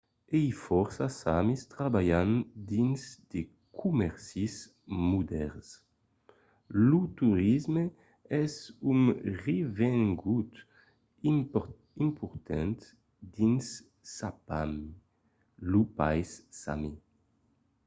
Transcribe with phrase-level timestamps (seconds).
[0.31, 2.31] uèi fòrça samis trabalhan
[2.71, 3.01] dins
[3.31, 3.41] de
[3.79, 4.55] comèrcis
[5.11, 5.67] modèrns.
[6.89, 7.83] lo torisme
[8.43, 8.53] es
[8.91, 9.01] un
[9.45, 10.51] revengut
[12.07, 12.75] important
[13.35, 13.65] dins
[14.17, 14.87] sápmi
[15.71, 16.29] lo país
[16.61, 16.93] sami